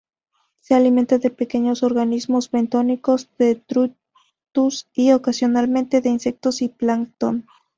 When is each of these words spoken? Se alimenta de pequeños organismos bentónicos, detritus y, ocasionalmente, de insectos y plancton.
Se 0.61 0.73
alimenta 0.73 1.19
de 1.19 1.29
pequeños 1.29 1.83
organismos 1.83 2.49
bentónicos, 2.49 3.29
detritus 3.37 4.89
y, 4.95 5.11
ocasionalmente, 5.11 6.01
de 6.01 6.09
insectos 6.09 6.63
y 6.63 6.69
plancton. 6.69 7.45